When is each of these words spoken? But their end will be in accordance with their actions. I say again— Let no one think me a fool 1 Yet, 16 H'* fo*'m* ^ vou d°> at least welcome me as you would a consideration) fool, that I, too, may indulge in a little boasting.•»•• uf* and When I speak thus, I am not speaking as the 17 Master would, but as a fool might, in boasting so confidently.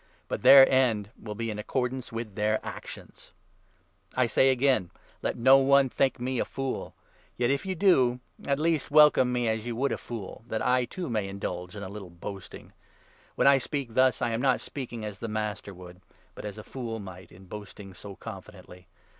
But 0.27 0.41
their 0.41 0.67
end 0.67 1.11
will 1.15 1.35
be 1.35 1.51
in 1.51 1.59
accordance 1.59 2.11
with 2.11 2.33
their 2.33 2.59
actions. 2.65 3.33
I 4.15 4.25
say 4.25 4.49
again— 4.49 4.89
Let 5.21 5.37
no 5.37 5.57
one 5.59 5.89
think 5.89 6.19
me 6.19 6.39
a 6.39 6.43
fool 6.43 6.95
1 7.37 7.49
Yet, 7.51 7.51
16 7.51 7.71
H'* 7.71 7.79
fo*'m* 7.79 7.89
^ 7.99 8.15
vou 8.41 8.47
d°> 8.47 8.51
at 8.51 8.57
least 8.57 8.89
welcome 8.89 9.31
me 9.31 9.47
as 9.47 9.67
you 9.67 9.75
would 9.75 9.91
a 9.91 9.97
consideration) 9.97 10.07
fool, 10.25 10.43
that 10.47 10.65
I, 10.65 10.85
too, 10.85 11.07
may 11.07 11.27
indulge 11.27 11.75
in 11.75 11.83
a 11.83 11.87
little 11.89 12.09
boasting.•»•• 12.09 12.63
uf* 12.65 12.71
and 12.73 12.81
When 13.35 13.45
I 13.47 13.59
speak 13.59 13.93
thus, 13.93 14.23
I 14.23 14.31
am 14.31 14.41
not 14.41 14.59
speaking 14.59 15.05
as 15.05 15.19
the 15.19 15.25
17 15.25 15.33
Master 15.33 15.73
would, 15.75 16.01
but 16.33 16.45
as 16.45 16.57
a 16.57 16.63
fool 16.63 16.97
might, 16.97 17.31
in 17.31 17.45
boasting 17.45 17.93
so 17.93 18.15
confidently. 18.15 18.87